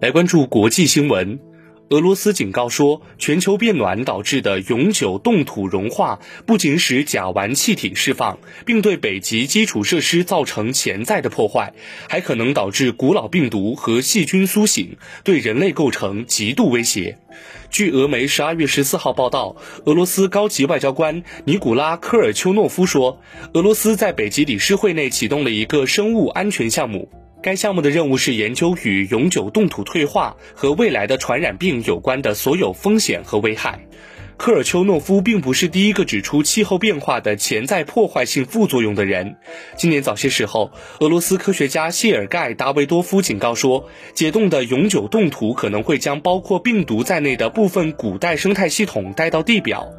[0.00, 1.38] 来关注国际新闻。
[1.90, 11.74] 俄罗斯警告说，全球变暖导致的永久冻土融化不仅使甲烷气体释放，并对北极基础设施造成潜在的破坏，
[12.08, 17.18] 还可能导致古老病毒和细菌苏醒，对人类构成极度威胁。
[17.70, 23.20] 据俄媒十二月十四号报道，俄罗斯高级外交官尼古拉科尔丘诺夫说，
[23.52, 27.10] 俄罗斯在北极理事会内启动了一个生物安全项目。
[27.44, 33.86] 该项目的任务是研究与永久冻土退化和未来的传染病有关的所有风险和危害。
[34.38, 39.36] 科尔丘诺夫并不是第一个指出气候变化的潜在破坏性副作用的人。
[39.76, 49.92] 今年早些时候，俄罗斯科学家谢尔盖·达维多夫警告说，解冻的永久冻土可能会将包括病毒在内的部分古代生态系统带到地表。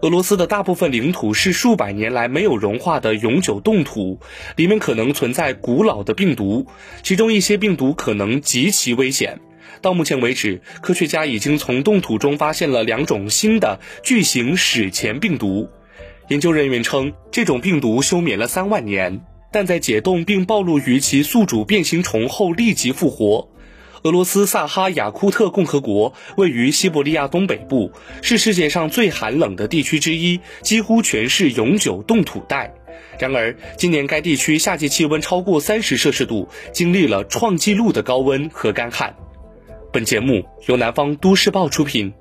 [0.00, 4.20] 俄罗斯的大部分领土是数百年来没有融化的永久冻土，
[4.54, 6.68] 里面可能存在古老的病毒，
[7.02, 9.40] 其中一些病毒可能极其危险。
[9.80, 15.68] 到目前为止，科学家已经从冻土中发现了两种新的巨型史前病毒。
[16.28, 23.48] 研究人员称，这种病毒休眠了三万年，但在解冻并暴露于其宿主变形虫后立即复活。
[24.02, 27.90] 俄罗斯萨哈雅库特共和国位于西伯利亚东北部，
[28.22, 32.72] 是世界上最寒冷的地区之一，几乎全是永久冻土带。
[33.18, 39.14] 然而，今年该地区夏季气温超过三十摄氏度，经历了创纪录的高温和干旱。
[39.92, 42.12] 本节目由南方都市报出品。